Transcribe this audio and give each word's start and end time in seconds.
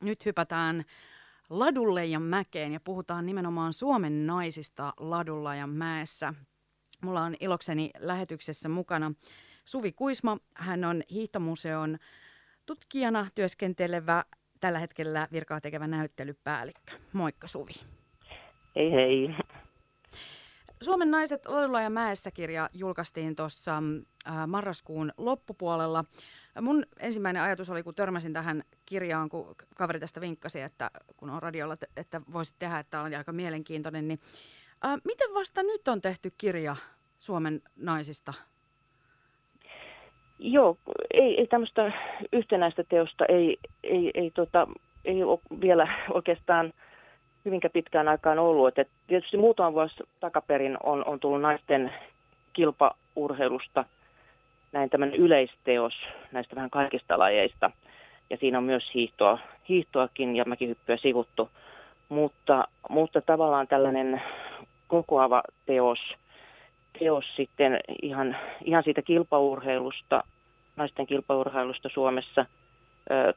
Nyt 0.00 0.26
hypätään 0.26 0.84
ladulle 1.50 2.06
ja 2.06 2.20
mäkeen 2.20 2.72
ja 2.72 2.80
puhutaan 2.80 3.26
nimenomaan 3.26 3.72
Suomen 3.72 4.26
naisista 4.26 4.92
ladulla 4.96 5.54
ja 5.54 5.66
mäessä. 5.66 6.34
Mulla 7.02 7.20
on 7.20 7.34
ilokseni 7.40 7.90
lähetyksessä 7.98 8.68
mukana 8.68 9.12
Suvi 9.64 9.92
Kuisma. 9.92 10.38
Hän 10.54 10.84
on 10.84 11.02
hiihtomuseon 11.10 11.98
tutkijana 12.66 13.26
työskentelevä 13.34 14.24
tällä 14.60 14.78
hetkellä 14.78 15.28
virkaa 15.32 15.60
tekevä 15.60 15.86
näyttelypäällikkö. 15.86 16.92
Moikka 17.12 17.46
Suvi. 17.46 17.72
Hei 18.76 18.92
hei. 18.92 19.34
Suomen 20.82 21.10
naiset 21.10 21.48
ladulla 21.48 21.80
ja 21.80 21.90
mäessä 21.90 22.30
kirja 22.30 22.68
julkaistiin 22.72 23.36
tuossa 23.36 23.76
äh, 23.76 23.82
marraskuun 24.46 25.12
loppupuolella. 25.16 26.04
Mun 26.60 26.84
ensimmäinen 27.00 27.42
ajatus 27.42 27.70
oli, 27.70 27.82
kun 27.82 27.94
törmäsin 27.94 28.32
tähän 28.32 28.62
kirjaan, 28.86 29.28
kun 29.28 29.54
kaveri 29.76 30.00
tästä 30.00 30.20
vinkkasi, 30.20 30.60
että 30.60 30.90
kun 31.16 31.30
on 31.30 31.42
radiolla, 31.42 31.76
että 31.96 32.20
voisit 32.32 32.54
tehdä, 32.58 32.78
että 32.78 32.90
tämä 32.90 33.02
on 33.02 33.14
aika 33.14 33.32
mielenkiintoinen, 33.32 34.08
niin 34.08 34.20
äh, 34.84 35.00
miten 35.04 35.34
vasta 35.34 35.62
nyt 35.62 35.88
on 35.88 36.00
tehty 36.00 36.32
kirja 36.38 36.76
Suomen 37.18 37.62
naisista? 37.76 38.34
Joo, 40.38 40.76
ei, 41.14 41.40
ei 41.40 41.46
tämmöistä 41.46 41.92
yhtenäistä 42.32 42.84
teosta 42.84 43.24
ei, 43.28 43.58
ei, 43.84 44.10
ei, 44.14 44.30
tota, 44.30 44.66
ei 45.04 45.22
ole 45.22 45.40
vielä 45.60 45.88
oikeastaan 46.10 46.72
hyvinkä 47.44 47.70
pitkään 47.70 48.08
aikaan 48.08 48.38
ollut. 48.38 48.78
Et 48.78 48.88
tietysti 49.06 49.36
muutaman 49.36 49.74
vuosi 49.74 49.94
takaperin 50.20 50.76
on, 50.82 51.04
on 51.06 51.20
tullut 51.20 51.40
naisten 51.40 51.92
kilpaurheilusta 52.52 53.84
näin 54.72 54.90
tämmöinen 54.90 55.20
yleisteos 55.20 55.94
näistä 56.32 56.56
vähän 56.56 56.70
kaikista 56.70 57.18
lajeista. 57.18 57.70
Ja 58.30 58.36
siinä 58.36 58.58
on 58.58 58.64
myös 58.64 58.94
hiihtoa, 58.94 59.38
hiihtoakin 59.68 60.36
ja 60.36 60.44
mäkihyppyä 60.44 60.96
sivuttu. 60.96 61.50
Mutta, 62.08 62.68
mutta 62.88 63.20
tavallaan 63.20 63.66
tällainen 63.68 64.22
kokoava 64.88 65.42
teos, 65.66 65.98
teos 66.98 67.36
sitten 67.36 67.80
ihan, 68.02 68.36
ihan 68.64 68.84
siitä 68.84 69.02
kilpaurheilusta, 69.02 70.24
naisten 70.76 71.06
kilpaurheilusta 71.06 71.88
Suomessa, 71.88 72.46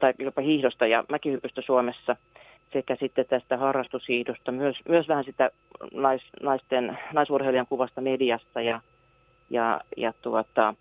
tai 0.00 0.14
jopa 0.18 0.42
hiihdosta 0.42 0.86
ja 0.86 1.04
mäkihypystä 1.08 1.62
Suomessa– 1.62 2.16
sekä 2.74 2.96
sitten 3.00 3.26
tästä 3.26 3.56
harrastushiihdosta, 3.56 4.52
myös, 4.52 4.76
myös 4.88 5.08
vähän 5.08 5.24
sitä 5.24 5.50
nais, 5.92 6.22
naisten, 6.42 6.98
naisurheilijan 7.12 7.66
kuvasta 7.66 8.00
mediassa 8.00 8.60
ja, 8.60 8.80
ja, 9.50 9.80
ja 9.96 10.12
tuota, 10.22 10.74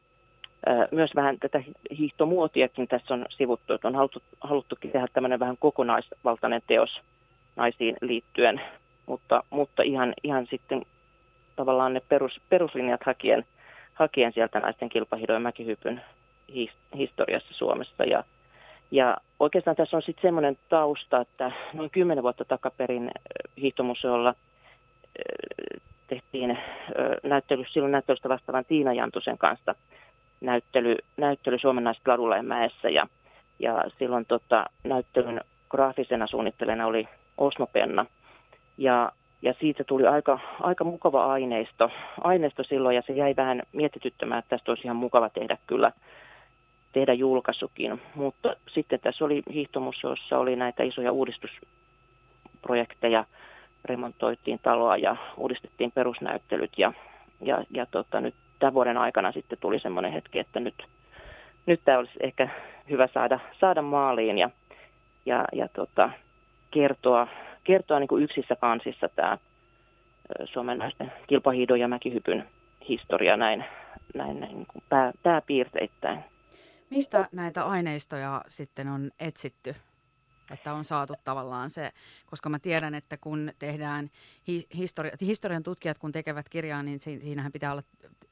myös 0.92 1.16
vähän 1.16 1.40
tätä 1.40 1.64
hiihtomuotiakin 1.98 2.88
tässä 2.88 3.14
on 3.14 3.26
sivuttu, 3.30 3.74
että 3.74 3.88
on 3.88 3.96
haluttu, 3.96 4.22
haluttukin 4.42 4.92
tehdä 4.92 5.08
tämmöinen 5.14 5.40
vähän 5.40 5.58
kokonaisvaltainen 5.60 6.62
teos 6.68 7.02
naisiin 7.56 7.96
liittyen, 8.02 8.62
mutta, 9.06 9.44
mutta 9.50 9.84
ihan, 9.84 10.14
ihan 10.24 10.48
sitten 10.48 10.86
tavallaan 11.56 11.94
ne 11.94 12.02
perus, 12.10 12.42
peruslinjat 12.50 13.04
hakien, 13.06 13.46
hakien 13.94 14.34
sieltä 14.34 14.60
naisten 14.60 14.90
kilpahiidon 14.90 15.34
ja 15.34 15.40
mäkihypyn 15.40 16.02
historiassa 16.98 17.54
Suomessa. 17.54 18.04
Ja, 18.04 18.24
ja 18.92 19.18
oikeastaan 19.40 19.76
tässä 19.76 19.98
on 19.98 20.04
sitten 20.04 20.22
semmoinen 20.22 20.58
tausta, 20.70 21.22
että 21.22 21.52
noin 21.74 21.90
kymmenen 21.90 22.24
vuotta 22.24 22.46
takaperin 22.46 23.12
hiihtomuseolla 23.62 24.36
tehtiin 26.08 26.58
näyttely, 27.24 27.64
silloin 27.70 27.92
näyttelystä 27.92 28.30
vastaavan 28.30 28.66
Tiina 28.66 28.94
Jantusen 28.94 29.38
kanssa 29.38 29.76
näyttely, 30.44 30.98
näyttely 31.18 31.60
Suomen 31.60 31.84
naiset 31.84 32.04
mäessä. 32.42 32.90
Ja, 32.90 33.08
ja 33.60 33.84
silloin 34.00 34.26
tota, 34.26 34.66
näyttelyn 34.84 35.42
graafisena 35.70 36.28
suunnittelijana 36.28 36.88
oli 36.88 37.08
Osmo 37.38 37.68
Penna. 37.68 38.06
Ja, 38.78 39.12
ja 39.42 39.54
siitä 39.60 39.84
tuli 39.84 40.08
aika, 40.08 40.40
aika 40.60 40.84
mukava 40.84 41.26
aineisto, 41.26 41.92
aineisto 42.22 42.64
silloin 42.64 42.96
ja 42.96 43.04
se 43.08 43.14
jäi 43.14 43.34
vähän 43.38 43.64
mietityttämään, 43.74 44.40
että 44.40 44.50
tästä 44.50 44.72
olisi 44.72 44.88
ihan 44.88 44.98
mukava 44.98 45.30
tehdä 45.30 45.58
kyllä 45.68 45.92
tehdä 46.94 47.14
julkaisukin. 47.14 48.02
Mutta 48.16 48.56
sitten 48.70 49.00
tässä 49.00 49.26
oli 49.26 49.44
hiihtomuseossa 49.54 50.38
oli 50.38 50.56
näitä 50.56 50.84
isoja 50.84 51.12
uudistusprojekteja, 51.12 53.26
remontoitiin 53.86 54.60
taloa 54.64 54.98
ja 54.98 55.16
uudistettiin 55.38 55.92
perusnäyttelyt 55.92 56.72
ja, 56.78 56.94
ja, 57.42 57.64
ja 57.72 57.86
tota, 57.86 58.22
nyt 58.22 58.36
tämän 58.60 58.74
vuoden 58.74 58.98
aikana 58.98 59.32
sitten 59.32 59.58
tuli 59.62 59.80
semmoinen 59.80 60.12
hetki, 60.12 60.40
että 60.40 60.60
nyt, 60.60 60.84
nyt 61.66 61.82
tämä 61.86 61.98
olisi 61.98 62.14
ehkä 62.20 62.50
hyvä 62.90 63.08
saada, 63.14 63.40
saada 63.60 63.82
maaliin 63.82 64.38
ja, 64.38 64.50
ja, 65.26 65.46
ja 65.54 65.68
tota, 65.68 66.10
kertoa, 66.72 67.28
kertoa 67.64 68.00
niin 68.00 68.08
kuin 68.08 68.24
yksissä 68.24 68.56
kansissa 68.56 69.10
tämä 69.16 69.38
Suomen 70.46 70.78
naisten 70.78 71.12
kilpahiidon 71.28 71.80
ja 71.80 71.88
mäkihypyn 71.88 72.48
historia 72.90 73.38
näin, 73.38 73.66
näin, 74.14 74.40
näin 74.40 74.56
niin 74.56 74.68
kuin 74.68 74.84
pää, 74.90 75.12
pääpiirteittäin. 75.24 76.20
Mistä 76.90 77.28
näitä 77.32 77.64
aineistoja 77.64 78.42
sitten 78.48 78.88
on 78.88 79.12
etsitty? 79.20 79.76
Että 80.52 80.74
on 80.74 80.86
saatu 80.86 81.14
tavallaan 81.24 81.70
se, 81.70 81.92
koska 82.26 82.50
mä 82.50 82.60
tiedän, 82.60 82.96
että 82.96 83.18
kun 83.18 83.52
tehdään 83.60 84.10
hi- 84.48 84.68
historia, 84.78 85.12
historian 85.22 85.64
tutkijat, 85.64 85.98
kun 85.98 86.12
tekevät 86.12 86.50
kirjaa, 86.50 86.84
niin 86.84 87.00
siinähän 87.00 87.52
pitää 87.52 87.72
olla 87.72 87.84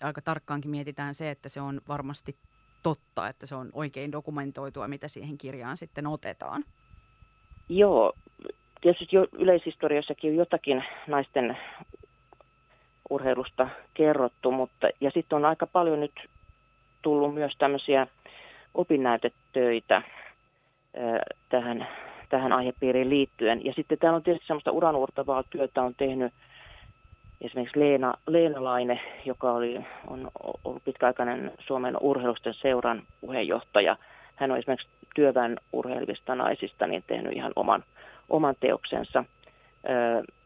aika 0.01 0.21
tarkkaankin 0.21 0.71
mietitään 0.71 1.13
se, 1.13 1.31
että 1.31 1.49
se 1.49 1.61
on 1.61 1.81
varmasti 1.87 2.35
totta, 2.83 3.27
että 3.27 3.45
se 3.45 3.55
on 3.55 3.69
oikein 3.73 4.11
dokumentoitua, 4.11 4.87
mitä 4.87 5.07
siihen 5.07 5.37
kirjaan 5.37 5.77
sitten 5.77 6.07
otetaan. 6.07 6.63
Joo, 7.69 8.13
tietysti 8.81 9.15
jo 9.15 9.27
yleishistoriassakin 9.31 10.31
on 10.31 10.37
jotakin 10.37 10.83
naisten 11.07 11.57
urheilusta 13.09 13.69
kerrottu, 13.93 14.51
mutta 14.51 14.89
ja 15.01 15.11
sitten 15.11 15.35
on 15.35 15.45
aika 15.45 15.67
paljon 15.67 15.99
nyt 15.99 16.29
tullut 17.01 17.33
myös 17.33 17.55
tämmöisiä 17.57 18.07
opinnäytetöitä 18.73 20.01
tähän, 21.49 21.87
tähän 22.29 22.53
aihepiiriin 22.53 23.09
liittyen. 23.09 23.65
Ja 23.65 23.73
sitten 23.73 23.97
täällä 23.97 24.15
on 24.15 24.23
tietysti 24.23 24.47
semmoista 24.47 24.71
uranuurtavaa 24.71 25.43
työtä 25.43 25.81
on 25.81 25.95
tehnyt 25.95 26.33
esimerkiksi 27.41 27.79
Leena, 27.79 28.13
Leena 28.27 28.63
Laine, 28.63 28.99
joka 29.25 29.51
oli, 29.51 29.85
on 30.07 30.31
ollut 30.63 30.83
pitkäaikainen 30.83 31.51
Suomen 31.59 31.97
urheilusten 32.01 32.53
seuran 32.53 33.03
puheenjohtaja. 33.21 33.97
Hän 34.35 34.51
on 34.51 34.57
esimerkiksi 34.57 34.87
työväen 35.15 35.57
urheilevista 35.73 36.35
naisista 36.35 36.87
niin 36.87 37.03
tehnyt 37.07 37.33
ihan 37.33 37.51
oman, 37.55 37.83
oman 38.29 38.55
teoksensa. 38.59 39.23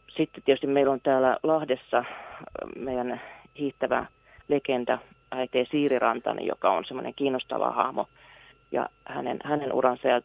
Sitten 0.08 0.44
tietysti 0.44 0.68
meillä 0.68 0.92
on 0.92 1.02
täällä 1.02 1.38
Lahdessa 1.44 2.06
meidän 2.76 3.22
hiihtävä 3.60 4.06
legenda 4.48 4.98
äiti 5.32 5.68
Siiri 5.72 6.00
Rantanen, 6.00 6.46
joka 6.46 6.72
on 6.72 6.86
semmoinen 6.86 7.14
kiinnostava 7.16 7.72
hahmo 7.72 8.08
ja 8.76 8.90
hänen, 9.06 9.40
hänen 9.44 9.74
uransa 9.74 10.08
ja, 10.08 10.22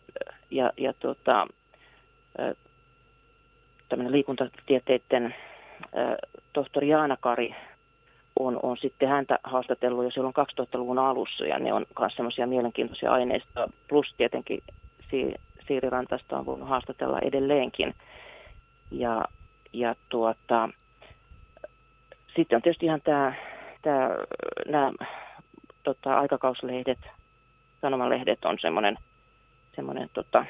ja, 0.51 0.73
ja 0.77 0.93
tota, 0.93 1.47
tämmöinen 3.89 4.13
liikuntatieteiden 4.13 5.35
tohtori 6.53 6.89
Jaana 6.89 7.17
Kari 7.17 7.55
on, 8.39 8.61
on 8.63 8.77
sitten 8.77 9.09
häntä 9.09 9.39
haastatellut 9.45 10.05
jo 10.05 10.11
silloin 10.11 10.35
2000-luvun 10.61 10.99
alussa 10.99 11.47
ja 11.47 11.59
ne 11.59 11.73
on 11.73 11.87
myös 11.99 12.15
semmoisia 12.17 12.47
mielenkiintoisia 12.47 13.13
aineistoja. 13.13 13.67
Plus 13.89 14.15
tietenkin 14.17 14.63
si, 15.11 15.35
Siiri 15.67 15.91
Rantasta 15.91 16.39
on 16.39 16.47
voinut 16.47 16.69
haastatella 16.69 17.19
edelleenkin. 17.19 17.95
Ja, 18.91 19.25
ja 19.73 19.95
tuota, 20.09 20.69
sitten 22.37 22.57
on 22.57 22.63
tietysti 22.63 22.87
ihan 22.87 23.01
tämä 23.01 23.35
tämä, 23.83 24.11
nämä 24.69 24.93
tota, 25.83 26.19
aikakauslehdet, 26.19 26.99
sanomalehdet 27.81 28.45
on 28.45 28.59
semmoinen, 28.61 28.99
semmoinen 29.77 30.11
tota, 30.15 30.45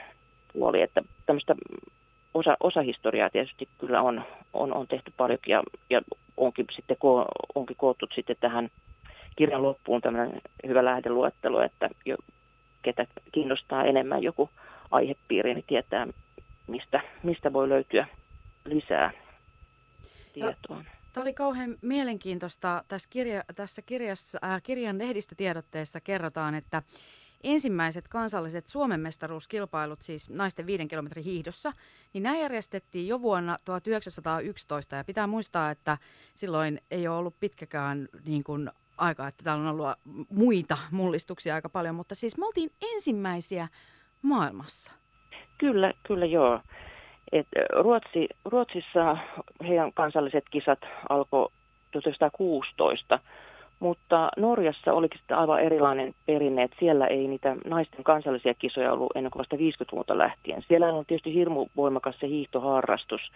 puoli, 0.52 0.82
että 0.82 1.02
tämmöistä 1.26 1.54
osa, 2.34 2.56
osa 2.60 2.82
historiaa 2.82 3.30
tietysti 3.30 3.68
kyllä 3.78 4.03
on, 4.03 4.24
on, 4.53 4.74
on 4.74 4.88
tehty 4.88 5.12
paljonkin 5.16 5.53
ja, 5.53 5.62
ja 5.91 6.03
onkin, 6.36 6.66
sitten 6.72 6.97
ko, 7.00 7.24
onkin 7.54 7.77
koottu 7.77 8.06
sitten 8.15 8.36
tähän 8.41 8.71
kirjan 9.36 9.62
loppuun 9.62 10.00
tämmöinen 10.00 10.41
hyvä 10.66 10.84
lähdeluettelo, 10.84 11.62
että 11.62 11.88
jo, 12.04 12.16
ketä 12.82 13.06
kiinnostaa 13.33 13.84
enemmän 13.84 14.22
joku 14.22 14.50
aihepiiri, 14.91 15.54
niin 15.54 15.65
tietää, 15.66 16.06
mistä, 16.66 17.00
mistä 17.22 17.53
voi 17.53 17.68
löytyä 17.68 18.06
lisää 18.65 19.10
tietoa. 20.33 20.76
No 20.76 20.84
Tämä 21.12 21.22
oli 21.22 21.33
kauhean 21.33 21.76
mielenkiintoista. 21.83 22.84
Tässä, 22.88 23.09
kirja, 23.12 23.44
tässä 23.54 23.83
kirjassa, 23.83 24.38
äh, 24.44 24.62
kirjan 24.62 24.98
lehdistötiedotteessa 24.98 26.00
kerrotaan, 26.00 26.54
että 26.54 26.83
ensimmäiset 27.45 28.09
kansalliset 28.09 28.66
Suomen 28.66 29.01
mestaruuskilpailut, 29.01 30.03
siis 30.03 30.31
naisten 30.31 30.66
viiden 30.66 30.89
kilometrin 30.89 31.25
hiihdossa, 31.25 31.72
niin 32.13 32.22
nämä 32.22 32.37
järjestettiin 32.37 33.09
jo 33.09 33.22
vuonna 33.22 33.57
1911. 33.65 34.97
Ja 34.97 35.04
pitää 35.04 35.27
muistaa, 35.27 35.71
että 35.71 35.98
silloin 36.34 36.81
ei 36.91 37.09
ole 37.09 37.16
ollut 37.16 37.41
pitkäkään 37.41 38.09
niin 38.27 38.45
kuin, 38.45 38.71
aikaa, 38.98 39.28
että 39.28 39.45
täällä 39.45 39.63
on 39.63 39.71
ollut 39.71 39.89
muita 40.31 40.78
mullistuksia 40.91 41.54
aika 41.54 41.69
paljon, 41.69 41.95
mutta 41.95 42.15
siis 42.15 42.39
me 42.39 42.47
oltiin 42.47 42.71
ensimmäisiä 42.95 43.69
maailmassa. 44.22 44.93
Kyllä, 45.59 45.93
kyllä 46.07 46.27
joo. 46.27 46.60
Et 47.33 47.47
Ruotsi, 47.81 48.28
Ruotsissa 48.45 49.16
heidän 49.69 49.93
kansalliset 49.93 50.45
kisat 50.51 50.78
alkoi 51.09 51.48
1916, 51.91 53.19
mutta 53.80 54.28
Norjassa 54.36 54.92
olikin 54.92 55.18
sitten 55.18 55.38
aivan 55.38 55.62
erilainen 55.62 56.15
perinne, 56.27 56.62
että 56.62 56.77
siellä 56.80 57.06
ei 57.06 57.28
niitä 57.28 57.56
naisten 57.66 58.04
kansallisia 58.04 58.54
kisoja 58.54 58.92
ollut 58.92 59.12
ennen 59.15 59.30
kuin 59.30 59.41
vasta 59.41 59.56
50-luvulta 59.56 60.18
lähtien. 60.18 60.62
Siellä 60.68 60.86
on 60.86 61.06
tietysti 61.06 61.34
hirmu 61.34 61.66
voimakas 61.77 62.18
se 62.21 62.28
hiihtoharrastus, 62.28 63.32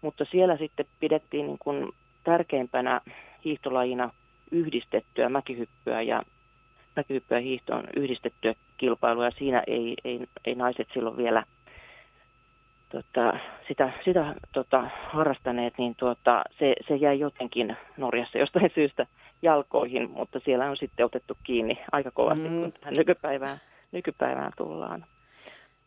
mutta 0.00 0.24
siellä 0.24 0.56
sitten 0.56 0.86
pidettiin 1.00 1.46
niin 1.46 1.58
kuin 1.58 1.88
tärkeimpänä 2.24 3.00
hiihtolajina 3.44 4.10
yhdistettyä 4.50 5.28
mäkihyppyä 5.28 6.02
ja 6.02 6.22
mäkihyppyä 6.96 7.38
hiihtoon 7.38 7.84
yhdistettyä 7.96 8.54
kilpailua. 8.76 9.30
Siinä 9.30 9.62
ei, 9.66 9.94
ei, 10.04 10.20
ei 10.44 10.54
naiset 10.54 10.88
silloin 10.94 11.16
vielä– 11.16 11.44
tota, 12.88 13.38
sitä, 13.68 13.92
sitä 14.04 14.34
tota, 14.52 14.90
harrastaneet, 15.04 15.74
niin 15.78 15.94
tuota, 15.94 16.44
se, 16.58 16.74
se 16.88 16.96
jäi 16.96 17.18
jotenkin 17.18 17.76
Norjassa 17.96 18.38
jostain 18.38 18.70
syystä 18.74 19.06
jalkoihin, 19.42 20.10
mutta 20.10 20.40
siellä 20.44 20.70
on 20.70 20.76
sitten 20.76 21.06
otettu 21.06 21.36
kiinni 21.44 21.78
aika 21.92 22.10
kovasti, 22.10 22.48
mm. 22.48 22.60
kun 22.60 22.72
tähän 22.72 22.94
nykypäivään, 22.94 23.58
nykypäivään 23.92 24.52
tullaan. 24.56 25.06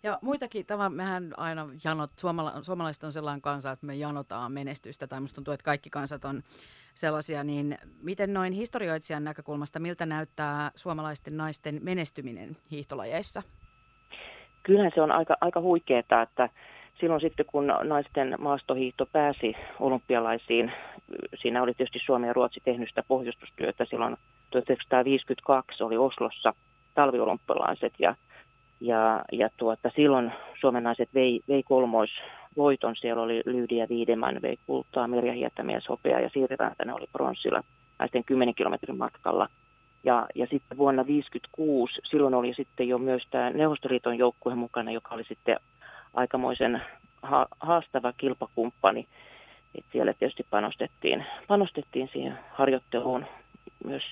Ja 0.04 0.20
muitakin, 0.22 0.66
tämä, 0.66 0.90
mehän 0.90 1.34
aina 1.38 1.68
janot, 1.84 2.12
suomala, 2.18 2.54
suomalaiset 2.62 3.04
on 3.04 3.12
sellainen 3.12 3.42
kansa, 3.42 3.72
että 3.72 3.86
me 3.86 3.96
janotaan 3.96 4.52
menestystä, 4.52 5.08
tai 5.08 5.22
musta 5.22 5.36
tuntuu, 5.36 5.54
että 5.54 5.64
kaikki 5.64 5.90
kansat 5.90 6.26
on 6.26 6.42
sellaisia, 6.94 7.44
niin 7.44 7.78
miten 8.04 8.34
noin 8.34 8.54
historioitsijan 8.54 9.24
näkökulmasta, 9.24 9.80
miltä 9.80 10.06
näyttää 10.06 10.72
suomalaisten 10.76 11.38
naisten 11.38 11.80
menestyminen 11.82 12.58
hiihtolajeissa? 12.72 13.44
Kyllähän 14.64 14.92
se 14.96 15.02
on 15.02 15.12
aika, 15.12 15.38
aika 15.42 15.62
huikeaa, 15.62 16.22
että 16.22 16.50
silloin 17.00 17.22
sitten, 17.22 17.46
kun 17.46 17.74
naisten 17.84 18.36
maastohiihto 18.40 19.06
pääsi 19.06 19.56
olympialaisiin, 19.80 20.72
siinä 21.36 21.64
oli 21.64 21.74
tietysti 21.74 22.00
Suomi 22.06 22.28
ja 22.28 22.34
Ruotsi 22.34 22.62
tehnyt 22.64 22.90
sitä 22.90 23.04
pohjustustyötä. 23.08 23.86
Silloin 23.86 24.18
1952 24.52 25.84
oli 25.84 25.98
Oslossa 25.98 26.54
talviolympialaiset 26.96 27.94
ja, 28.00 28.16
ja, 28.82 29.22
ja 29.32 29.50
tuota, 29.58 29.92
silloin 29.96 30.32
Suomen 30.60 30.84
naiset 30.84 31.10
vei, 31.14 31.42
vei 31.48 31.64
kolmois 31.64 32.12
voiton. 32.58 32.96
Siellä 32.96 33.22
oli 33.22 33.42
Lyydia 33.46 33.90
Viideman, 33.90 34.42
vei 34.42 34.58
kultaa, 34.68 35.08
Mirja 35.08 35.34
Hietämies 35.34 35.90
hopea 35.90 36.20
ja 36.20 36.30
Siiri 36.34 36.56
Rantanen 36.56 36.96
oli 36.96 37.08
pronssilla 37.14 37.64
naisten 38.00 38.24
10 38.24 38.56
kilometrin 38.56 38.98
matkalla. 38.98 39.48
Ja, 40.04 40.28
ja 40.36 40.48
sitten 40.52 40.78
vuonna 40.78 41.04
1956, 41.04 42.02
silloin 42.04 42.34
oli 42.34 42.54
sitten 42.54 42.88
jo 42.88 42.98
myös 42.98 43.24
tämä 43.32 43.50
Neuvostoliiton 43.50 44.18
joukkue 44.18 44.56
mukana, 44.56 44.92
joka 44.92 45.16
oli 45.16 45.24
sitten 45.24 45.58
aikamoisen 46.14 46.82
ha- 47.22 47.48
haastava 47.60 48.14
kilpakumppani. 48.14 49.08
Et 49.76 49.86
siellä 49.92 50.14
tietysti 50.14 50.46
panostettiin, 50.50 51.26
panostettiin 51.48 52.10
siihen 52.14 52.40
harjoitteluun 52.54 53.26
myös 53.86 54.04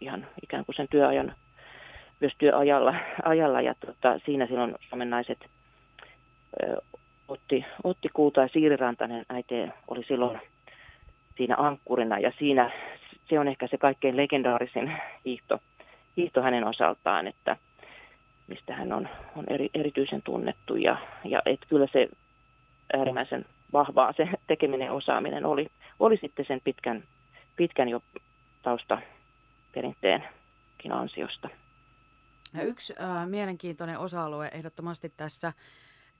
ihan 0.00 0.26
ikään 0.42 0.64
kuin 0.64 0.76
sen 0.76 0.88
työajan, 0.88 1.34
myös 2.20 2.32
työajalla 2.38 2.94
ajalla, 3.24 3.60
ja 3.60 3.74
tota, 3.86 4.20
siinä 4.24 4.46
silloin 4.46 4.74
Suomen 4.88 5.10
naiset 5.10 5.46
ö, 6.62 6.76
otti, 7.28 7.64
otti 7.84 8.08
ja 8.36 8.48
Siiri 8.52 8.76
Rantanen 8.76 9.24
äiti 9.28 9.54
oli 9.88 10.04
silloin 10.04 10.40
siinä 11.36 11.56
ankkurina 11.58 12.18
ja 12.18 12.32
siinä 12.38 12.70
se 13.28 13.38
on 13.38 13.48
ehkä 13.48 13.66
se 13.66 13.78
kaikkein 13.78 14.16
legendaarisin 14.16 14.92
hiihto, 15.24 15.60
hiihto 16.16 16.42
hänen 16.42 16.64
osaltaan, 16.64 17.26
että 17.26 17.56
mistä 18.46 18.74
hän 18.74 18.92
on, 18.92 19.08
on 19.36 19.44
eri, 19.48 19.70
erityisen 19.74 20.22
tunnettu. 20.22 20.76
Ja, 20.76 20.96
ja 21.24 21.42
et 21.46 21.60
kyllä 21.68 21.86
se 21.92 22.08
äärimmäisen 22.92 23.44
vahvaa 23.72 24.12
se 24.16 24.28
tekeminen 24.46 24.92
osaaminen 24.92 25.44
oli, 25.46 25.66
oli 26.00 26.16
sitten 26.16 26.44
sen 26.48 26.60
pitkän, 26.64 27.04
pitkän 27.56 27.88
jo 27.88 28.00
tausta 28.62 28.98
perinteenkin 29.74 30.92
ansiosta. 30.92 31.48
Ja 32.54 32.62
yksi 32.62 32.94
äh, 33.00 33.28
mielenkiintoinen 33.28 33.98
osa-alue 33.98 34.50
ehdottomasti 34.54 35.12
tässä 35.16 35.52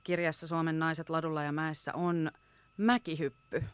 kirjassa 0.05 0.47
Suomen 0.47 0.79
naiset 0.79 1.11
ladulla 1.11 1.43
ja 1.43 1.53
mäessä 1.53 1.93
on 1.95 2.31
mäkihyppy, 2.77 3.65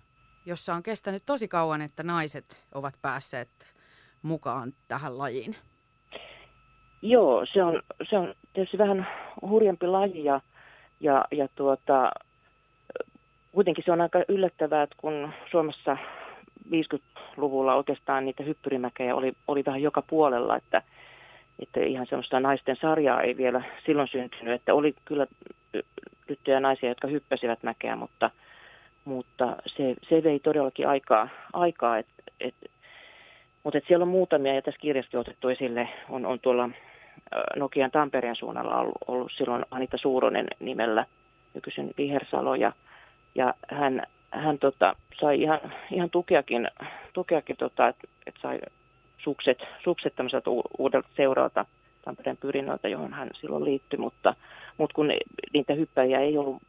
jossa 0.47 0.75
on 0.75 0.83
kestänyt 0.83 1.23
tosi 1.27 1.49
kauan, 1.49 1.83
että 1.83 2.03
naiset 2.03 2.67
ovat 2.75 2.95
päässeet 3.03 3.75
mukaan 4.23 4.73
tähän 4.89 5.19
lajiin. 5.19 5.57
Joo, 7.03 7.47
se 7.47 7.63
on, 7.63 7.83
se 8.11 8.19
on 8.19 8.35
tietysti 8.53 8.79
vähän 8.79 9.07
hurjempi 9.43 9.87
laji 9.87 10.25
ja, 10.25 10.41
ja, 11.01 11.25
ja 11.33 11.49
tuota, 11.55 12.11
kuitenkin 13.53 13.85
se 13.85 13.93
on 13.93 14.01
aika 14.01 14.23
yllättävää, 14.29 14.83
että 14.83 14.97
kun 14.99 15.33
Suomessa 15.51 15.97
50-luvulla 16.71 17.75
oikeastaan 17.75 18.25
niitä 18.25 18.43
hyppyrimäkejä 18.43 19.15
oli, 19.15 19.33
oli 19.49 19.65
vähän 19.65 19.83
joka 19.83 20.03
puolella, 20.03 20.57
että, 20.57 20.83
että 21.59 21.81
ihan 21.81 22.07
sellaista 22.07 22.41
naisten 22.41 22.77
sarjaa 22.77 23.23
ei 23.23 23.37
vielä 23.37 23.63
silloin 23.87 24.09
syntynyt, 24.09 24.55
että 24.55 24.75
oli 24.75 24.95
kyllä 25.05 25.27
tyttöjä 26.27 26.61
naisia, 26.61 26.89
jotka 26.89 27.09
hyppäsivät 27.09 27.63
mäkeä, 27.63 27.97
mutta, 27.97 28.31
mutta 29.05 29.57
se, 29.67 29.95
se 30.09 30.23
vei 30.23 30.41
todellakin 30.41 30.89
aikaa, 30.89 31.29
aikaa 31.53 31.99
et, 31.99 32.07
et, 32.41 32.55
mutta 33.65 33.81
siellä 33.87 34.03
on 34.03 34.09
muutamia, 34.09 34.55
ja 34.55 34.63
tässä 34.63 34.81
kirjassa 34.81 35.19
otettu 35.19 35.49
esille, 35.49 35.89
on, 36.09 36.27
on 36.27 36.41
tuolla 36.41 36.69
Nokian 37.57 37.91
Tampereen 37.91 38.37
suunnalla 38.37 38.77
ollut, 38.77 38.99
ollut 39.07 39.33
silloin 39.33 39.65
Anita 39.71 39.97
Suuronen 39.97 40.47
nimellä, 40.61 41.07
nykyisin 41.55 41.91
Vihersalo, 41.99 42.55
ja, 42.55 42.73
ja 43.35 43.55
hän, 43.71 44.03
hän 44.31 44.59
tota, 44.59 44.97
sai 45.21 45.43
ihan, 45.43 45.61
ihan 45.91 46.11
tukeakin, 46.11 46.69
tukeakin 47.13 47.57
tota, 47.57 47.89
että 47.89 48.09
et 48.27 48.35
sai 48.43 48.61
sukset, 49.19 49.59
sukset 49.85 50.15
tämmöiseltä 50.17 50.51
uudelta 50.79 51.09
seuraalta 51.17 51.65
Tampereen 52.05 52.37
pyrinnöltä, 52.37 52.89
johon 52.89 53.13
hän 53.13 53.31
silloin 53.33 53.65
liittyi, 53.65 53.99
mutta, 53.99 54.35
mutta 54.79 54.95
kun 54.95 55.09
niitä 55.53 55.75
hyppäjiä 55.75 56.21
ei 56.21 56.39
ollut 56.39 56.63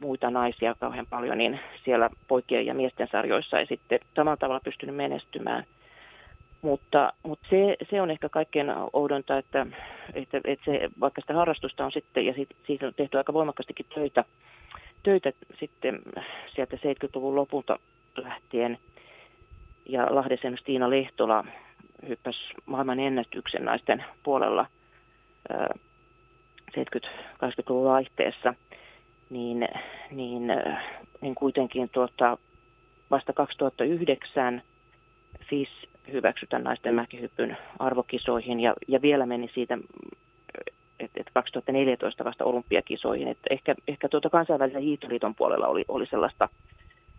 muita 0.00 0.30
naisia 0.30 0.74
kauhean 0.80 1.06
paljon, 1.06 1.38
niin 1.38 1.60
siellä 1.84 2.10
poikien 2.28 2.66
ja 2.66 2.74
miesten 2.74 3.08
sarjoissa 3.12 3.58
ei 3.58 3.66
sitten 3.66 4.00
samalla 4.16 4.36
tavalla 4.36 4.60
pystynyt 4.64 4.96
menestymään– 4.96 5.64
mutta, 6.62 7.12
mutta 7.22 7.48
se, 7.50 7.76
se, 7.90 8.02
on 8.02 8.10
ehkä 8.10 8.28
kaikkein 8.28 8.66
oudonta, 8.92 9.38
että, 9.38 9.66
että, 10.14 10.40
että 10.44 10.64
se, 10.64 10.88
vaikka 11.00 11.20
sitä 11.20 11.34
harrastusta 11.34 11.84
on 11.84 11.92
sitten, 11.92 12.26
ja 12.26 12.34
siitä, 12.34 12.54
siitä 12.66 12.86
on 12.86 12.94
tehty 12.96 13.18
aika 13.18 13.32
voimakkaastikin 13.32 13.86
töitä, 13.94 14.24
töitä 15.02 15.32
sitten 15.60 16.02
sieltä 16.54 16.76
70-luvun 16.76 17.36
lopulta 17.36 17.78
lähtien, 18.16 18.78
ja 19.86 20.06
Lahdesen 20.10 20.58
Stiina 20.58 20.90
Lehtola 20.90 21.44
hyppäsi 22.08 22.40
maailman 22.66 23.00
ennätyksen 23.00 23.64
naisten 23.64 24.04
puolella 24.22 24.66
70-80-luvun 26.70 27.84
vaihteessa, 27.84 28.54
niin, 29.30 29.68
niin, 30.10 30.42
niin 31.20 31.34
kuitenkin 31.34 31.88
tuota, 31.88 32.38
vasta 33.10 33.32
2009 33.32 34.62
FIS 35.44 35.89
hyväksytä 36.12 36.58
naisten 36.58 36.94
mäkihyppyn 36.94 37.56
arvokisoihin 37.78 38.60
ja, 38.60 38.74
ja 38.88 39.02
vielä 39.02 39.26
meni 39.26 39.50
siitä 39.54 39.78
että 41.00 41.20
et 41.20 41.30
2014 41.34 42.24
vasta 42.24 42.44
olympiakisoihin. 42.44 43.28
Et 43.28 43.38
ehkä 43.50 43.74
ehkä 43.88 44.08
tuota 44.08 44.30
kansainvälisen 44.30 44.82
hiihtoliiton 44.82 45.34
puolella 45.34 45.66
oli, 45.66 45.84
oli 45.88 46.06
sellaista, 46.06 46.48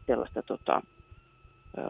sellaista 0.08 0.42
tota, 0.42 0.82
ö, 1.78 1.82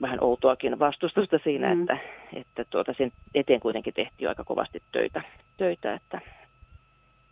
vähän 0.00 0.18
outoakin 0.20 0.78
vastustusta 0.78 1.38
siinä, 1.44 1.74
mm. 1.74 1.80
että, 1.80 1.98
että 2.32 2.64
tuota, 2.70 2.94
sen 2.98 3.12
eteen 3.34 3.60
kuitenkin 3.60 3.94
tehtiin 3.94 4.28
aika 4.28 4.44
kovasti 4.44 4.82
töitä. 4.92 5.22
töitä 5.56 5.94
että, 5.94 6.20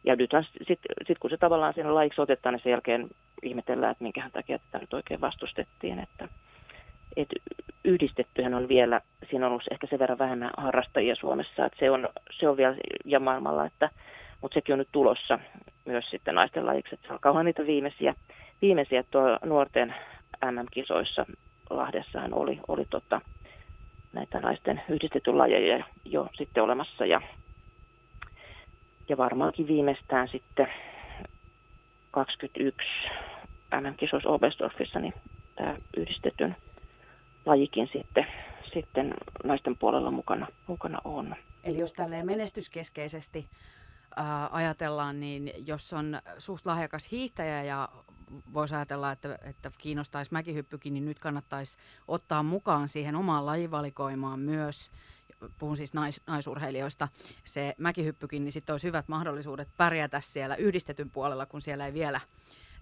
ja 0.04 0.16
nyt 0.16 0.30
sitten 0.56 0.94
sit 1.06 1.18
kun 1.18 1.30
se 1.30 1.37
tavallaan 1.37 1.75
siinä 1.75 1.94
laiksi 1.94 2.21
otetaan, 2.21 2.52
niin 2.52 2.62
sen 2.62 2.71
jälkeen 2.71 3.09
ihmetellään, 3.42 3.92
että 3.92 4.04
minkähän 4.04 4.33
takia 4.33 4.59
tätä 4.59 4.78
nyt 4.78 4.94
oikein 4.94 5.21
vastustettiin. 5.21 5.99
Että, 5.99 6.28
et 7.16 7.28
yhdistettyhän 7.85 8.54
on 8.54 8.68
vielä, 8.68 9.00
siinä 9.30 9.47
on 9.47 9.52
ollut 9.52 9.68
ehkä 9.71 9.87
sen 9.87 9.99
verran 9.99 10.18
vähemmän 10.18 10.50
harrastajia 10.56 11.14
Suomessa, 11.14 11.66
että 11.66 11.78
se 11.78 11.90
on, 11.90 12.09
se 12.30 12.49
on 12.49 12.56
vielä 12.56 12.76
ja 13.04 13.21
maailmalla, 13.21 13.66
että, 13.66 13.90
mutta 14.40 14.54
sekin 14.54 14.73
on 14.73 14.78
nyt 14.78 14.88
tulossa 14.92 15.38
myös 15.85 16.11
sitten 16.11 16.35
naisten 16.35 16.66
lajiksi, 16.66 16.94
että 16.94 17.06
se 17.06 17.12
alkaa 17.12 17.33
olla 17.33 17.42
niitä 17.42 17.66
viimeisiä, 17.66 18.14
viimeisiä 18.62 19.04
tuo 19.11 19.38
nuorten 19.44 19.94
MM-kisoissa 20.44 21.26
Lahdessahan 21.71 22.35
oli, 22.35 22.61
oli 22.68 22.85
tota, 22.90 23.21
näitä 24.12 24.40
naisten 24.40 24.83
yhdistetyn 24.88 25.38
lajeja 25.38 25.85
jo 26.04 26.28
sitten 26.33 26.62
olemassa 26.62 27.06
ja, 27.06 27.21
ja 29.09 29.16
varmaankin 29.16 29.66
viimeistään 29.66 30.28
sitten 30.28 30.68
21 32.11 32.87
MM-kisoissa 33.80 34.30
Oberstdorfissa, 34.30 34.99
niin 35.00 35.14
tämä 35.56 35.76
yhdistetyn 35.97 36.56
lajikin 37.46 37.88
sitten, 37.92 38.26
sitten 38.74 39.14
naisten 39.44 39.76
puolella 39.76 40.10
mukana, 40.10 40.46
mukana 40.66 40.98
on. 41.04 41.36
Eli 41.64 41.78
jos 41.78 41.92
tälleen 41.92 42.26
menestyskeskeisesti 42.26 43.48
ää, 44.16 44.48
ajatellaan, 44.52 45.20
niin 45.20 45.52
jos 45.66 45.92
on 45.92 46.20
suht 46.38 46.66
lahjakas 46.66 47.10
hiihtäjä 47.10 47.62
ja 47.62 47.88
voisi 48.54 48.74
ajatella, 48.74 49.12
että, 49.12 49.38
että 49.42 49.70
kiinnostaisi 49.78 50.32
mäkihyppykin, 50.32 50.94
niin 50.94 51.04
nyt 51.04 51.18
kannattaisi 51.18 51.78
ottaa 52.08 52.42
mukaan 52.42 52.88
siihen 52.88 53.16
omaan 53.16 53.46
lajivalikoimaan 53.46 54.40
myös, 54.40 54.90
puhun 55.58 55.76
siis 55.76 55.94
nais, 55.94 56.22
naisurheilijoista, 56.26 57.08
se 57.44 57.74
mäkihyppykin, 57.78 58.44
niin 58.44 58.52
sitten 58.52 58.72
olisi 58.72 58.86
hyvät 58.86 59.08
mahdollisuudet 59.08 59.68
pärjätä 59.76 60.20
siellä 60.20 60.56
yhdistetyn 60.56 61.10
puolella, 61.10 61.46
kun 61.46 61.60
siellä 61.60 61.86
ei 61.86 61.92
vielä 61.92 62.20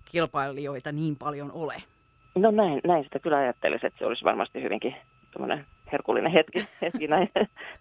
kilpailijoita 0.04 0.92
niin 0.92 1.16
paljon 1.16 1.52
ole. 1.52 1.82
No 2.34 2.50
näin, 2.50 2.80
näin 2.84 3.04
sitä 3.04 3.18
kyllä 3.18 3.36
ajattelisin, 3.36 3.86
että 3.86 3.98
se 3.98 4.06
olisi 4.06 4.24
varmasti 4.24 4.62
hyvinkin 4.62 4.96
herkullinen 5.92 6.32
hetki, 6.32 6.58
hetki 6.82 7.06
näin 7.06 7.30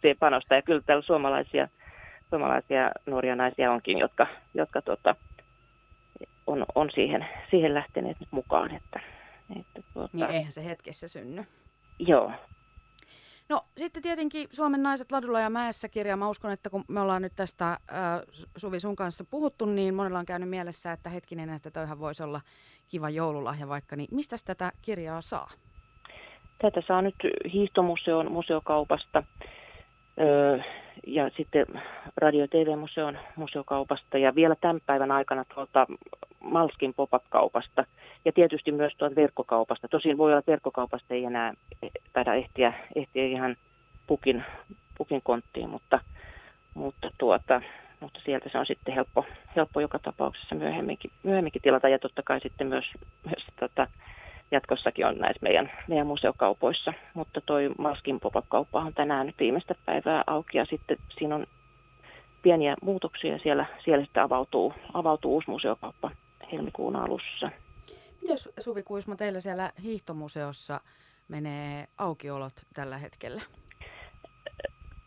siihen 0.02 0.18
panostaa. 0.20 0.58
Ja 0.58 0.62
kyllä 0.62 0.82
täällä 0.86 1.02
suomalaisia, 1.02 1.68
suomalaisia 2.30 2.92
nuoria 3.06 3.36
naisia 3.36 3.72
onkin, 3.72 3.98
jotka, 3.98 4.28
jotka 4.54 4.82
tota, 4.82 5.16
on, 6.48 6.66
on 6.76 6.90
siihen, 6.92 7.28
siihen 7.50 7.74
lähteneet 7.74 8.20
nyt 8.20 8.32
mukaan. 8.32 8.76
Että, 8.76 9.00
että 9.60 9.82
tuota... 9.94 10.18
Niin 10.18 10.30
eihän 10.30 10.52
se 10.52 10.66
hetkessä 10.66 11.08
synny. 11.08 11.46
Joo. 12.00 12.32
No 13.52 13.62
sitten 13.78 14.04
tietenkin 14.04 14.48
Suomen 14.52 14.84
naiset 14.84 15.12
ladulla 15.12 15.40
ja 15.40 15.50
mäessä 15.50 15.90
kirja. 15.90 16.18
Mä 16.18 16.30
uskon, 16.30 16.52
että 16.52 16.70
kun 16.70 16.84
me 16.88 17.02
ollaan 17.02 17.22
nyt 17.22 17.36
tästä 17.36 17.72
äh, 17.72 17.78
Suvi 18.58 18.80
sun 18.80 18.96
kanssa 18.96 19.24
puhuttu, 19.24 19.66
niin 19.66 19.96
monella 19.96 20.20
on 20.20 20.26
käynyt 20.26 20.50
mielessä, 20.50 20.92
että 20.92 21.10
hetkinen, 21.10 21.50
että 21.50 21.72
toihan 21.72 22.00
voisi 22.00 22.24
olla 22.24 22.42
kiva 22.90 23.10
joululahja 23.10 23.68
vaikka. 23.68 23.96
Niin 23.96 24.08
mistä 24.12 24.36
tätä 24.46 24.72
kirjaa 24.82 25.22
saa? 25.22 25.48
Tätä 26.62 26.82
saa 26.88 27.02
nyt 27.02 27.16
Hiihtomuseon 27.54 28.32
museokaupasta 28.32 29.24
öö, 30.20 30.58
ja 31.08 31.30
sitten 31.38 31.66
Radio- 32.18 32.48
TV-museon 32.48 33.18
museokaupasta 33.36 34.18
ja 34.18 34.36
vielä 34.36 34.56
tämän 34.56 34.82
päivän 34.86 35.12
aikana 35.12 35.46
tuolta 35.46 35.88
Malskin 36.42 36.94
pop-up-kaupasta 36.94 37.86
ja 38.26 38.32
tietysti 38.32 38.72
myös 38.72 38.94
tuolta 38.98 39.16
verkkokaupasta. 39.16 39.88
Tosin 39.88 40.18
voi 40.18 40.32
olla, 40.32 40.40
että 40.40 40.52
verkkokaupasta 40.52 41.14
ei 41.14 41.26
enää 41.26 41.54
taida 42.14 42.34
ehtiä, 42.34 42.74
ehtiä 42.96 43.26
ihan 43.26 43.56
pukin, 44.08 44.44
pukin 44.98 45.22
konttiin, 45.24 45.70
mutta, 45.70 46.00
mutta, 46.74 47.12
tuota, 47.18 47.62
mutta 48.00 48.20
sieltä 48.26 48.50
se 48.50 48.58
on 48.58 48.66
sitten 48.66 48.94
helppo, 48.94 49.26
helppo 49.56 49.80
joka 49.80 50.00
tapauksessa 50.00 50.56
myöhemminkin, 50.56 51.12
myöhemminkin 51.24 51.62
tilata 51.62 51.90
ja 51.90 52.00
totta 52.00 52.24
kai 52.24 52.40
sitten 52.40 52.68
myös, 52.68 52.86
myös 53.26 53.46
tota, 53.60 53.88
jatkossakin 54.52 55.06
on 55.06 55.18
näissä 55.18 55.40
meidän, 55.42 55.72
meidän 55.88 56.08
museokaupoissa. 56.08 56.94
Mutta 57.14 57.42
toi 57.42 57.70
Maskin 57.78 58.20
pop-up-kauppa 58.20 58.82
on 58.82 58.94
tänään 58.94 59.26
nyt 59.28 59.40
viimeistä 59.40 59.76
päivää 59.86 60.24
auki 60.28 60.58
ja 60.58 60.66
sitten 60.66 60.98
siinä 61.20 61.36
on 61.36 61.48
pieniä 62.42 62.76
muutoksia 62.82 63.32
ja 63.32 63.40
siellä, 63.40 63.66
siellä 63.84 64.06
sitten 64.06 64.24
avautuu, 64.24 64.74
avautuu 64.94 65.34
uusi 65.34 65.50
museokauppa 65.50 66.12
helmikuun 66.52 66.96
alussa. 66.96 67.50
Miten 68.22 68.38
Suvi 68.60 68.84
Kuisma 68.84 69.16
teillä 69.16 69.40
siellä 69.40 69.72
hiihtomuseossa 69.84 70.82
menee 71.28 71.88
aukiolot 71.98 72.54
tällä 72.74 72.98
hetkellä? 72.98 73.42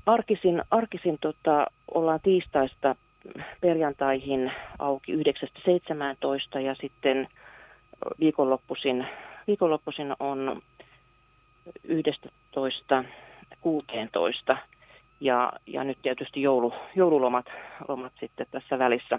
Arkisin, 0.07 0.63
arkisin 0.71 1.19
tota, 1.21 1.67
ollaan 1.95 2.21
tiistaista 2.23 2.97
perjantaihin 3.61 4.53
auki 4.79 5.13
9.17 5.17 6.61
ja 6.61 6.75
sitten 6.75 7.29
viikonloppuisin 8.21 9.07
viikonloppuisin 9.47 10.15
on 10.21 10.63
11 11.85 12.29
16 13.61 14.57
ja, 15.21 15.53
ja 15.67 15.85
nyt 15.85 15.99
tietysti 16.03 16.43
joulu, 16.43 16.75
joululomat 16.97 17.47
lomat 17.89 18.13
sitten 18.21 18.47
tässä 18.51 18.79
välissä, 18.79 19.19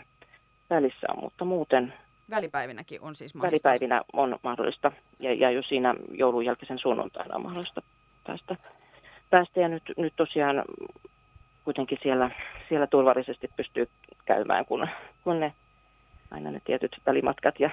välissä 0.70 1.08
on, 1.10 1.24
mutta 1.24 1.46
muuten... 1.46 1.94
Välipäivinäkin 2.30 3.02
on 3.02 3.16
siis 3.16 3.36
mahdollista? 3.36 3.70
Välipäivinä 3.70 4.02
on 4.14 4.40
mahdollista 4.44 4.92
ja, 5.20 5.34
ja 5.34 5.52
jo 5.52 5.64
siinä 5.64 5.96
joulun 6.12 6.46
jälkeisen 6.46 6.80
sunnuntaina 6.80 7.36
on 7.36 7.44
mahdollista 7.44 7.82
päästä. 8.28 8.56
päästä 9.30 9.60
ja 9.60 9.68
nyt, 9.68 9.84
nyt 9.98 10.14
tosiaan 10.16 10.64
kuitenkin 11.64 11.98
siellä, 12.04 12.32
siellä 12.70 12.88
turvallisesti 12.88 13.50
pystyy 13.56 13.90
käymään, 14.26 14.66
kun, 14.66 14.88
kun 15.24 15.40
ne 15.40 15.54
aina 16.32 16.52
ne 16.52 16.62
tietyt 16.66 17.02
välimatkat 17.06 17.60
ja 17.60 17.70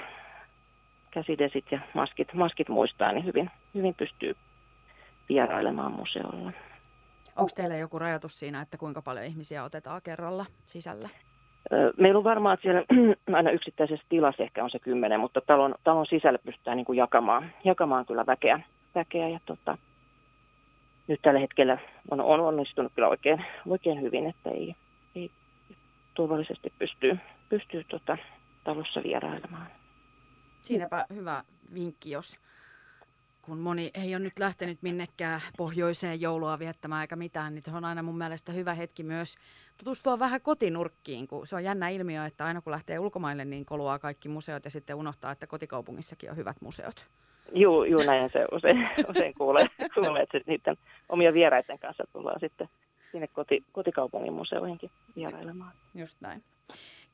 käsidesit 1.10 1.64
ja 1.70 1.80
maskit, 1.94 2.34
maskit 2.34 2.68
muistaa, 2.68 3.12
niin 3.12 3.24
hyvin, 3.24 3.50
hyvin 3.74 3.94
pystyy 3.94 4.36
vierailemaan 5.28 5.92
museolla. 5.92 6.52
Onko 7.36 7.50
teillä 7.56 7.76
joku 7.76 7.98
rajoitus 7.98 8.38
siinä, 8.38 8.60
että 8.60 8.78
kuinka 8.78 9.02
paljon 9.02 9.24
ihmisiä 9.24 9.64
otetaan 9.64 10.02
kerralla 10.02 10.46
sisällä? 10.66 11.08
Meillä 11.96 12.18
on 12.18 12.24
varmaan 12.24 12.58
siellä 12.62 12.84
aina 13.36 13.50
yksittäisessä 13.50 14.06
tilassa 14.08 14.42
ehkä 14.42 14.64
on 14.64 14.70
se 14.70 14.78
kymmenen, 14.78 15.20
mutta 15.20 15.40
talon, 15.40 15.74
talon 15.84 16.06
sisällä 16.06 16.38
pystytään 16.38 16.76
niin 16.76 16.84
kuin 16.84 16.96
jakamaan, 16.96 17.52
jakamaan 17.64 18.06
kyllä 18.06 18.26
väkeä. 18.26 18.60
väkeä 18.94 19.28
ja 19.28 19.40
tota, 19.46 19.78
nyt 21.08 21.22
tällä 21.22 21.40
hetkellä 21.40 21.78
on, 22.10 22.20
on 22.20 22.40
onnistunut 22.40 22.92
kyllä 22.94 23.08
oikein, 23.08 23.44
oikein 23.68 24.00
hyvin, 24.00 24.26
että 24.26 24.50
ei, 24.50 24.76
ei 25.14 25.30
turvallisesti 26.14 26.72
pystyy, 26.78 27.18
pystyy 27.48 27.84
tota, 27.84 28.18
talossa 28.64 29.02
vierailemaan. 29.02 29.66
Siinäpä 30.60 31.06
hyvä 31.14 31.42
vinkki, 31.74 32.10
jos 32.10 32.36
kun 33.42 33.58
moni 33.58 33.90
ei 33.94 34.14
ole 34.14 34.22
nyt 34.22 34.38
lähtenyt 34.38 34.78
minnekään 34.82 35.40
pohjoiseen 35.56 36.20
joulua 36.20 36.58
viettämään 36.58 37.02
eikä 37.02 37.16
mitään, 37.16 37.54
niin 37.54 37.62
se 37.64 37.70
on 37.70 37.84
aina 37.84 38.02
mun 38.02 38.18
mielestä 38.18 38.52
hyvä 38.52 38.74
hetki 38.74 39.02
myös 39.02 39.36
tutustua 39.76 40.18
vähän 40.18 40.40
kotinurkkiin, 40.40 41.28
kun 41.28 41.46
se 41.46 41.56
on 41.56 41.64
jännä 41.64 41.88
ilmiö, 41.88 42.26
että 42.26 42.44
aina 42.44 42.60
kun 42.60 42.70
lähtee 42.70 42.98
ulkomaille, 42.98 43.44
niin 43.44 43.64
koluaa 43.64 43.98
kaikki 43.98 44.28
museot 44.28 44.64
ja 44.64 44.70
sitten 44.70 44.96
unohtaa, 44.96 45.32
että 45.32 45.46
kotikaupungissakin 45.46 46.30
on 46.30 46.36
hyvät 46.36 46.56
museot. 46.60 47.06
Joo, 47.52 47.84
juu 47.84 48.02
näin 48.02 48.30
se 48.32 48.44
usein, 48.52 48.88
usein 49.10 49.34
kuulee, 49.34 49.66
kuulee, 49.94 50.22
että 50.22 50.40
niiden 50.46 50.76
omia 51.08 51.32
vieraiden 51.32 51.78
kanssa 51.78 52.04
tullaan 52.12 52.40
sitten 52.40 52.68
sinne 53.12 53.26
koti, 53.26 53.64
kotikaupungin 53.72 54.32
museoihinkin 54.32 54.90
vierailemaan. 55.16 55.72
Just 55.94 56.20
näin. 56.20 56.42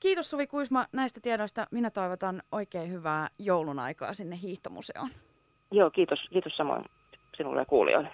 Kiitos 0.01 0.31
Suvi 0.31 0.47
Kuisma 0.47 0.87
näistä 0.93 1.21
tiedoista. 1.21 1.67
Minä 1.71 1.91
toivotan 1.91 2.43
oikein 2.53 2.91
hyvää 2.91 3.29
joulun 3.39 3.79
aikaa 3.79 4.15
sinne 4.15 4.39
hiihtomuseoon. 4.43 5.11
Joo, 5.71 5.91
kiitos, 5.91 6.27
kiitos 6.33 6.57
samoin 6.57 6.85
sinulle 7.37 7.61
ja 7.61 7.65
kuulijoille. 7.65 8.11